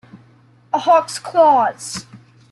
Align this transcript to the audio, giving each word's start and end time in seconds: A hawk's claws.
A 0.73 0.79
hawk's 0.79 1.19
claws. 1.19 2.07